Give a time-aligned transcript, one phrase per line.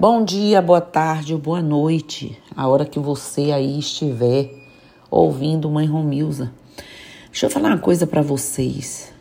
[0.00, 4.50] Bom dia, boa tarde ou boa noite, a hora que você aí estiver
[5.10, 6.50] ouvindo Mãe Romilza.
[7.30, 9.12] Deixa eu falar uma coisa para vocês.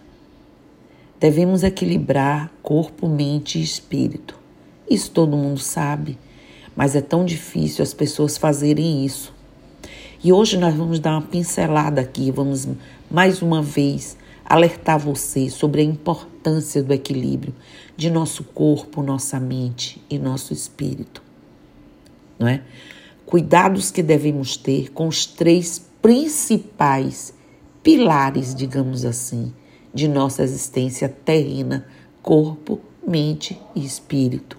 [1.19, 4.39] Devemos equilibrar corpo, mente e espírito.
[4.89, 6.17] Isso todo mundo sabe,
[6.73, 9.33] mas é tão difícil as pessoas fazerem isso.
[10.23, 12.65] E hoje nós vamos dar uma pincelada aqui, vamos
[13.11, 14.15] mais uma vez
[14.49, 17.53] alertar você sobre a importância do equilíbrio
[17.95, 21.21] de nosso corpo, nossa mente e nosso espírito.
[22.39, 22.63] Não é?
[23.27, 27.31] Cuidados que devemos ter com os três principais
[27.83, 29.53] pilares, digamos assim,
[29.93, 31.85] de nossa existência terrena:
[32.23, 34.57] corpo, mente e espírito.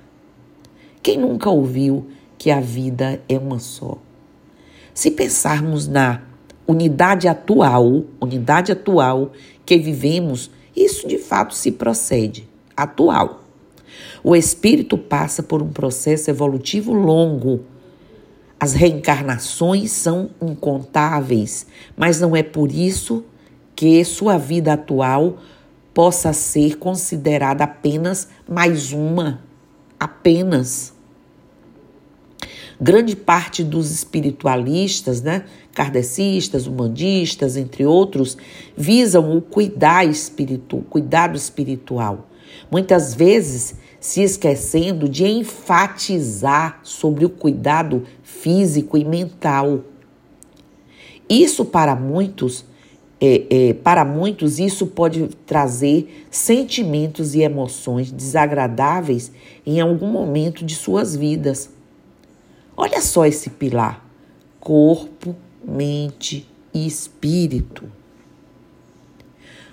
[1.02, 2.06] Quem nunca ouviu
[2.38, 3.98] que a vida é uma só?
[4.94, 6.29] Se pensarmos na
[6.70, 9.32] unidade atual, unidade atual
[9.66, 13.42] que vivemos, isso de fato se procede, atual.
[14.22, 17.64] O espírito passa por um processo evolutivo longo.
[18.58, 23.24] As reencarnações são incontáveis, mas não é por isso
[23.74, 25.38] que sua vida atual
[25.92, 29.40] possa ser considerada apenas mais uma,
[29.98, 30.92] apenas.
[32.80, 38.38] Grande parte dos espiritualistas, né, kardecistas, humanistas, entre outros,
[38.74, 42.30] visam o cuidar espiritu, cuidado espiritual.
[42.70, 49.80] Muitas vezes se esquecendo de enfatizar sobre o cuidado físico e mental.
[51.28, 52.64] Isso para muitos,
[53.20, 59.30] é, é, para muitos isso pode trazer sentimentos e emoções desagradáveis
[59.66, 61.68] em algum momento de suas vidas.
[62.82, 64.02] Olha só esse pilar:
[64.58, 67.84] corpo, mente e espírito.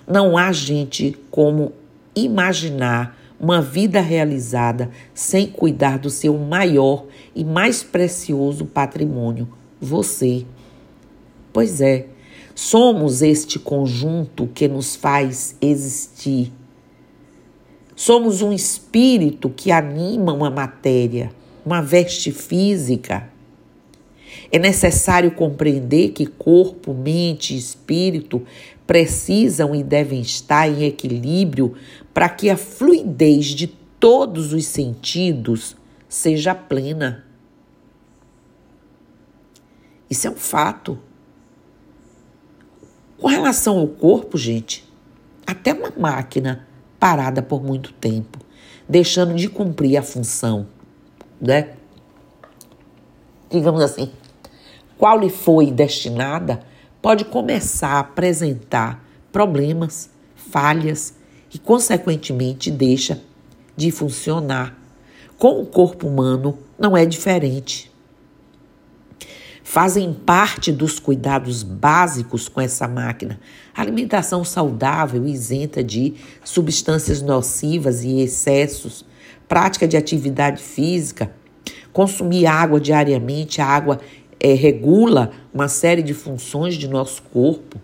[0.06, 1.72] Não há gente como
[2.14, 9.48] imaginar uma vida realizada sem cuidar do seu maior e mais precioso patrimônio,
[9.80, 10.44] você.
[11.50, 12.08] Pois é,
[12.54, 16.52] somos este conjunto que nos faz existir.
[17.96, 21.32] Somos um espírito que anima uma matéria,
[21.68, 23.28] uma veste física
[24.50, 28.42] é necessário compreender que corpo, mente e espírito
[28.86, 31.74] precisam e devem estar em equilíbrio
[32.14, 35.76] para que a fluidez de todos os sentidos
[36.08, 37.26] seja plena.
[40.08, 40.98] Isso é um fato.
[43.18, 44.88] Com relação ao corpo, gente,
[45.46, 46.66] até uma máquina
[46.98, 48.38] parada por muito tempo,
[48.88, 50.66] deixando de cumprir a função,
[51.40, 51.70] né?
[53.50, 54.10] Digamos assim,
[54.96, 56.60] qual lhe foi destinada,
[57.00, 61.14] pode começar a apresentar problemas, falhas
[61.52, 63.20] e, consequentemente, deixa
[63.76, 64.76] de funcionar.
[65.38, 67.90] Com o corpo humano não é diferente.
[69.62, 73.38] Fazem parte dos cuidados básicos com essa máquina
[73.80, 79.04] alimentação saudável, isenta de substâncias nocivas e excessos,
[79.48, 81.32] prática de atividade física,
[81.92, 83.98] consumir água diariamente, a água
[84.38, 87.80] é, regula uma série de funções de nosso corpo.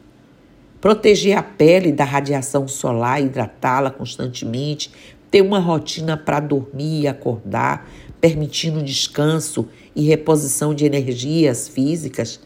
[0.81, 4.93] Proteger a pele da radiação solar, hidratá-la constantemente,
[5.31, 9.67] ter uma rotina para dormir e acordar, permitindo descanso
[9.97, 12.39] e reposição de energias físicas.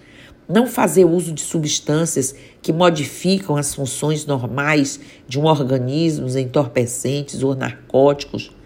[0.49, 7.55] Não fazer uso de substâncias que modificam as funções normais de um organismo, entorpecentes ou
[7.55, 8.57] narcóticos.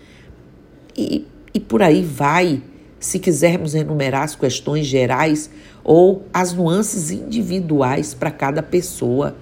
[0.96, 2.62] E, e por aí vai
[2.98, 5.50] se quisermos enumerar as questões gerais
[5.82, 9.36] ou as nuances individuais para cada pessoa.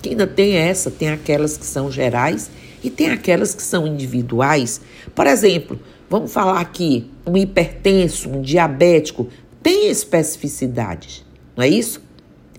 [0.00, 2.50] Que ainda tem essa, tem aquelas que são gerais
[2.82, 4.80] e tem aquelas que são individuais.
[5.14, 9.28] Por exemplo, vamos falar aqui, um hipertenso, um diabético,
[9.62, 11.24] tem especificidades,
[11.56, 12.00] não é isso?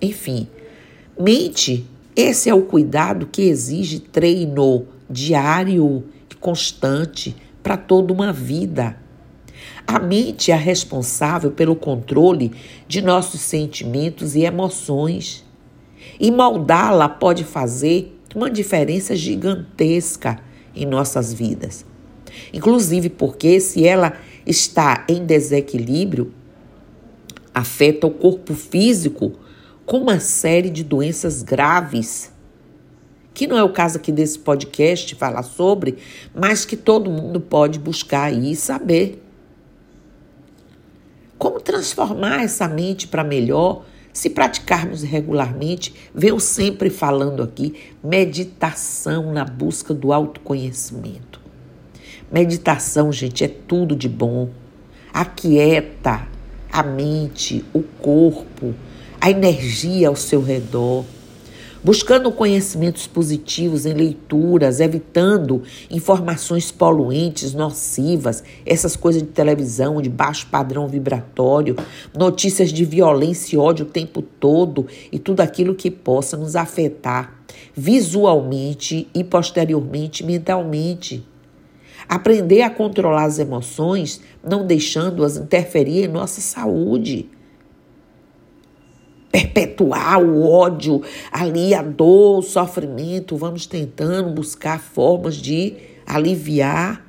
[0.00, 0.46] Enfim,
[1.18, 7.34] mente, esse é o cuidado que exige treino diário e constante
[7.68, 8.96] para toda uma vida.
[9.86, 12.50] A mente é responsável pelo controle
[12.86, 15.44] de nossos sentimentos e emoções.
[16.18, 20.38] E moldá-la pode fazer uma diferença gigantesca
[20.74, 21.84] em nossas vidas.
[22.54, 24.14] Inclusive porque, se ela
[24.46, 26.32] está em desequilíbrio,
[27.52, 29.32] afeta o corpo físico
[29.84, 32.32] com uma série de doenças graves.
[33.38, 35.98] Que não é o caso aqui desse podcast falar sobre,
[36.34, 39.22] mas que todo mundo pode buscar e saber.
[41.38, 43.84] Como transformar essa mente para melhor?
[44.12, 51.40] Se praticarmos regularmente, venho sempre falando aqui, meditação na busca do autoconhecimento.
[52.32, 54.48] Meditação, gente, é tudo de bom.
[55.12, 56.26] Aquieta
[56.72, 58.74] a mente, o corpo,
[59.20, 61.04] a energia ao seu redor
[61.82, 70.46] buscando conhecimentos positivos em leituras, evitando informações poluentes, nocivas, essas coisas de televisão de baixo
[70.48, 71.76] padrão vibratório,
[72.16, 77.38] notícias de violência e ódio o tempo todo e tudo aquilo que possa nos afetar
[77.74, 81.24] visualmente e posteriormente mentalmente.
[82.08, 87.28] Aprender a controlar as emoções, não deixando-as interferir em nossa saúde
[89.30, 93.36] perpetuar o ódio ali, a dor, o sofrimento.
[93.36, 95.74] Vamos tentando buscar formas de
[96.06, 97.06] aliviar.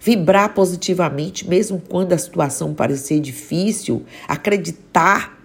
[0.00, 5.36] Vibrar positivamente, mesmo quando a situação parecer difícil, acreditar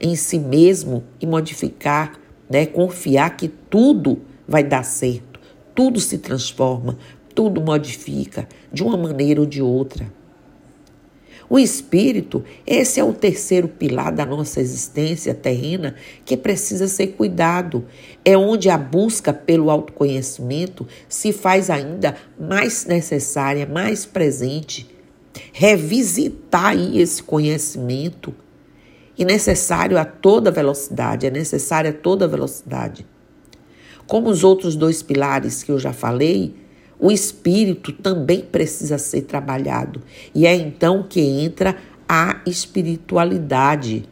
[0.00, 2.12] em si mesmo e modificar,
[2.48, 2.66] né?
[2.66, 5.40] confiar que tudo vai dar certo,
[5.74, 6.96] tudo se transforma,
[7.34, 10.10] tudo modifica de uma maneira ou de outra.
[11.48, 15.94] O espírito, esse é o terceiro pilar da nossa existência terrena
[16.24, 17.84] que precisa ser cuidado.
[18.24, 24.88] É onde a busca pelo autoconhecimento se faz ainda mais necessária, mais presente.
[25.52, 28.34] Revisitar aí esse conhecimento.
[29.16, 33.06] E necessário a toda velocidade, é necessário a toda velocidade.
[34.06, 36.54] Como os outros dois pilares que eu já falei,
[36.98, 40.02] o espírito também precisa ser trabalhado.
[40.34, 41.76] E é então que entra
[42.08, 44.08] a espiritualidade.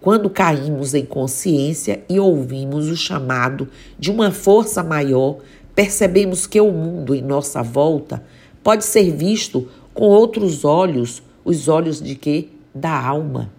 [0.00, 3.68] Quando caímos em consciência e ouvimos o chamado
[3.98, 5.38] de uma força maior,
[5.74, 8.22] percebemos que o mundo em nossa volta
[8.62, 12.48] pode ser visto com outros olhos, os olhos de quê?
[12.74, 13.50] Da alma.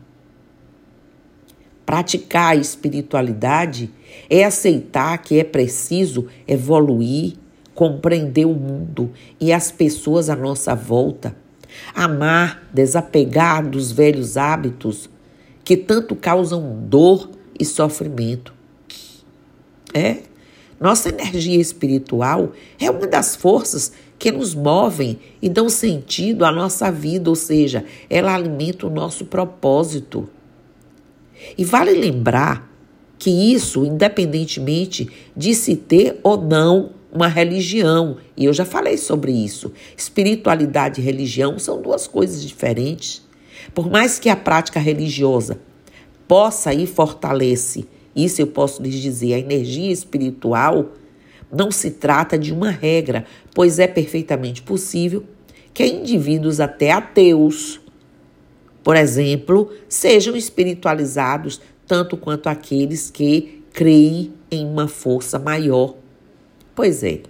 [1.85, 3.89] Praticar a espiritualidade
[4.29, 7.33] é aceitar que é preciso evoluir,
[7.79, 9.09] compreender o mundo
[9.39, 11.33] e as pessoas à nossa volta,
[11.95, 15.09] amar, desapegar dos velhos hábitos
[15.63, 18.53] que tanto causam dor e sofrimento.
[19.93, 20.23] É,
[20.77, 26.91] nossa energia espiritual é uma das forças que nos movem e dão sentido à nossa
[26.91, 30.27] vida, ou seja, ela alimenta o nosso propósito.
[31.57, 32.69] E vale lembrar
[33.17, 38.17] que isso, independentemente de se ter ou não uma religião.
[38.35, 39.71] E eu já falei sobre isso.
[39.97, 43.21] Espiritualidade e religião são duas coisas diferentes.
[43.73, 45.59] Por mais que a prática religiosa
[46.27, 50.91] possa e fortalece, isso eu posso lhes dizer, a energia espiritual,
[51.51, 55.23] não se trata de uma regra, pois é perfeitamente possível
[55.73, 57.79] que indivíduos até ateus,
[58.83, 65.95] por exemplo, sejam espiritualizados tanto quanto aqueles que creem em uma força maior
[66.75, 67.21] Pois é,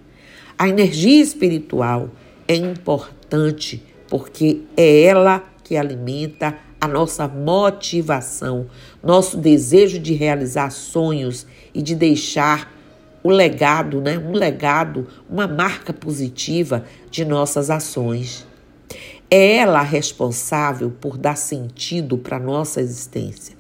[0.57, 2.09] a energia espiritual
[2.47, 8.68] é importante porque é ela que alimenta a nossa motivação,
[9.03, 12.74] nosso desejo de realizar sonhos e de deixar
[13.21, 14.18] o legado, né?
[14.18, 18.47] Um legado, uma marca positiva de nossas ações.
[19.30, 23.56] É ela responsável por dar sentido para nossa existência.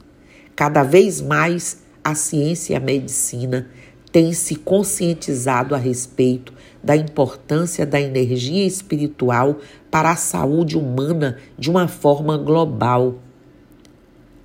[0.55, 3.69] Cada vez mais a ciência e a medicina
[4.11, 6.53] tem se conscientizado a respeito
[6.83, 9.57] da importância da energia espiritual
[9.91, 13.15] para a saúde humana de uma forma global.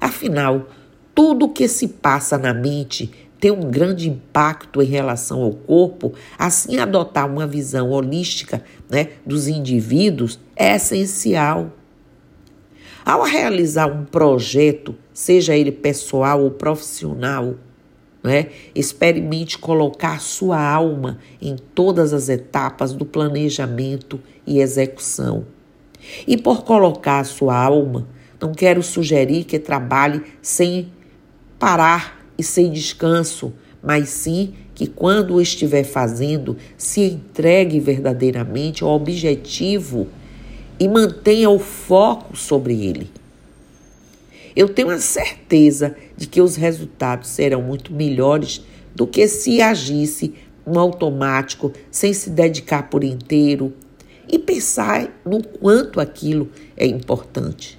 [0.00, 0.68] Afinal,
[1.14, 3.10] tudo o que se passa na mente
[3.40, 9.48] tem um grande impacto em relação ao corpo, assim adotar uma visão holística né, dos
[9.48, 11.70] indivíduos é essencial.
[13.04, 17.54] Ao realizar um projeto, seja ele pessoal ou profissional,
[18.24, 18.48] né?
[18.74, 25.44] Experimente colocar sua alma em todas as etapas do planejamento e execução.
[26.26, 28.08] E por colocar sua alma,
[28.40, 30.90] não quero sugerir que trabalhe sem
[31.58, 33.52] parar e sem descanso,
[33.82, 40.08] mas sim que quando estiver fazendo, se entregue verdadeiramente ao objetivo
[40.80, 43.10] e mantenha o foco sobre ele.
[44.56, 50.34] Eu tenho a certeza de que os resultados serão muito melhores do que se agisse
[50.64, 53.72] no automático, sem se dedicar por inteiro
[54.28, 57.78] e pensar no quanto aquilo é importante.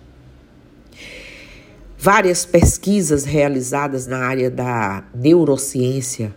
[1.98, 6.36] Várias pesquisas realizadas na área da neurociência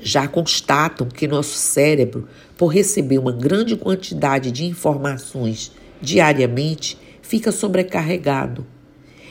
[0.00, 8.66] já constatam que nosso cérebro, por receber uma grande quantidade de informações diariamente, fica sobrecarregado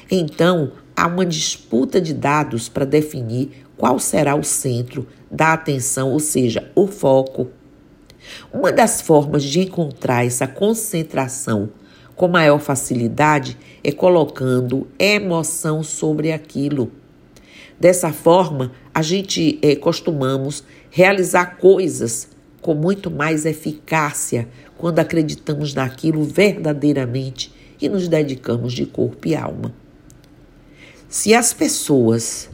[0.10, 6.20] então, há uma disputa de dados para definir qual será o centro da atenção, ou
[6.20, 7.50] seja, o foco.
[8.54, 11.70] Uma das formas de encontrar essa concentração
[12.16, 16.92] com maior facilidade é colocando emoção sobre aquilo.
[17.80, 22.30] Dessa forma, a gente é, costumamos realizar coisas
[22.62, 29.83] com muito mais eficácia quando acreditamos naquilo verdadeiramente e nos dedicamos de corpo e alma.
[31.14, 32.50] Se as pessoas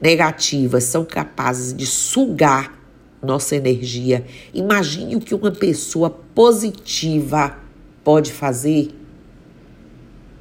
[0.00, 2.82] negativas são capazes de sugar
[3.22, 7.58] nossa energia, imagine o que uma pessoa positiva
[8.02, 8.88] pode fazer.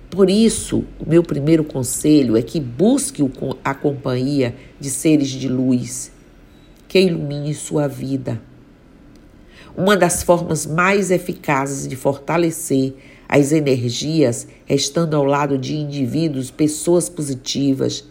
[0.10, 3.22] Por isso, o meu primeiro conselho é que busque
[3.62, 6.14] a companhia de seres de luz
[6.88, 8.42] que ilumine sua vida.
[9.76, 12.96] Uma das formas mais eficazes de fortalecer
[13.28, 18.06] as energias estando ao lado de indivíduos, pessoas positivas,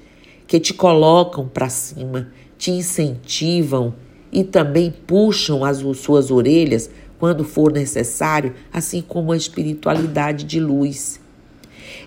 [0.46, 3.94] que te colocam para cima, te incentivam
[4.30, 11.18] e também puxam as suas orelhas quando for necessário, assim como a espiritualidade de luz.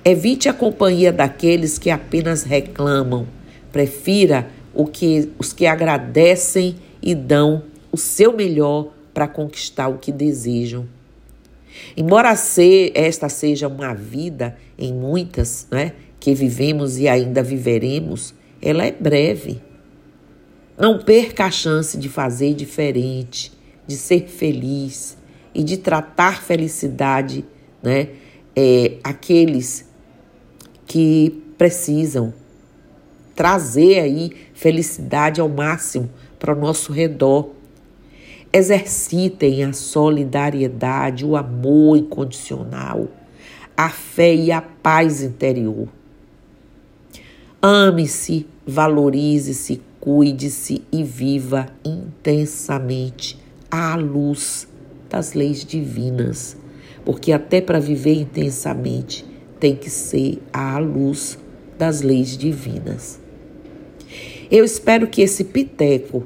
[0.06, 3.28] Evite a companhia daqueles que apenas reclamam.
[3.72, 10.12] Prefira o que, os que agradecem e dão o seu melhor para conquistar o que
[10.12, 10.86] desejam.
[11.95, 18.86] Embora ser, esta seja uma vida em muitas, né, que vivemos e ainda viveremos, ela
[18.86, 19.62] é breve.
[20.77, 23.51] Não perca a chance de fazer diferente,
[23.86, 25.17] de ser feliz
[25.53, 27.45] e de tratar felicidade,
[27.81, 28.09] né,
[28.55, 29.88] é, aqueles
[30.86, 32.33] que precisam
[33.36, 37.51] trazer aí felicidade ao máximo para o nosso redor.
[38.51, 43.08] Exercitem a solidariedade, o amor incondicional,
[43.77, 45.88] a fé e a paz interior.
[47.62, 53.38] Ame-se, valorize-se, cuide-se e viva intensamente
[53.70, 54.68] à luz
[55.10, 56.58] das leis divinas,
[57.06, 59.25] porque até para viver intensamente
[59.60, 61.38] tem que ser à luz
[61.77, 63.20] das leis divinas.
[64.50, 66.25] Eu espero que esse piteco,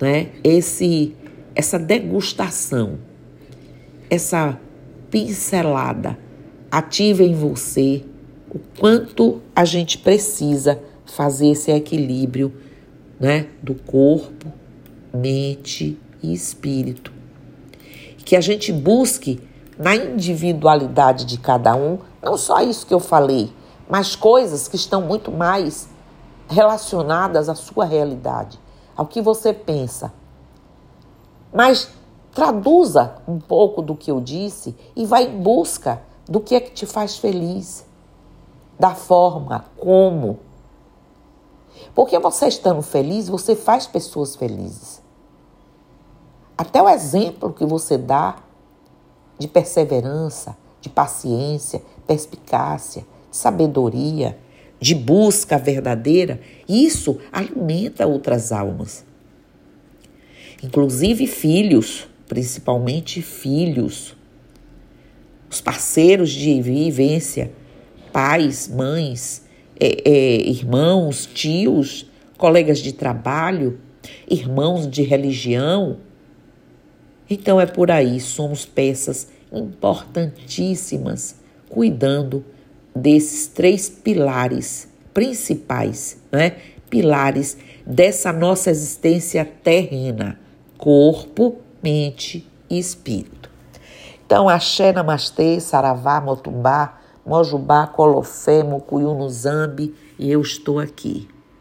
[0.00, 1.12] né, esse
[1.54, 2.98] essa degustação,
[4.10, 4.58] essa
[5.10, 6.18] pincelada
[6.70, 8.04] ative em você
[8.52, 12.52] o quanto a gente precisa fazer esse equilíbrio,
[13.18, 14.52] né, do corpo,
[15.12, 17.12] mente e espírito.
[18.18, 19.40] Que a gente busque
[19.78, 23.52] na individualidade de cada um, não só isso que eu falei,
[23.88, 25.88] mas coisas que estão muito mais
[26.48, 28.58] relacionadas à sua realidade,
[28.96, 30.12] ao que você pensa.
[31.54, 31.88] Mas
[32.34, 36.72] traduza um pouco do que eu disse e vá em busca do que é que
[36.72, 37.86] te faz feliz,
[38.78, 40.40] da forma como.
[41.94, 45.00] Porque você estando feliz, você faz pessoas felizes.
[46.58, 48.36] Até o exemplo que você dá
[49.38, 54.38] de perseverança, de paciência, perspicácia, sabedoria,
[54.80, 59.04] de busca verdadeira, isso alimenta outras almas.
[60.64, 64.16] Inclusive filhos, principalmente filhos,
[65.50, 67.52] os parceiros de vivência,
[68.10, 69.44] pais, mães,
[69.78, 73.78] é, é, irmãos, tios, colegas de trabalho,
[74.26, 75.98] irmãos de religião.
[77.28, 81.36] Então é por aí, somos peças importantíssimas,
[81.68, 82.42] cuidando
[82.96, 86.56] desses três pilares principais, né?
[86.88, 90.42] Pilares dessa nossa existência terrena:
[90.78, 93.50] corpo, mente e espírito.
[94.24, 101.28] Então, axé, namastê, saravá, motumbá, mojubá, colofé, mucuyu zambi, e eu estou aqui.